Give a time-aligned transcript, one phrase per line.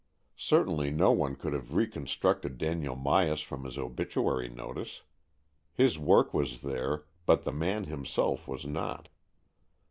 [0.39, 5.03] Certainly no one could have reconstructed Daniel Myas from his obituary notice.
[5.75, 9.09] His work was there, but the man himself was not.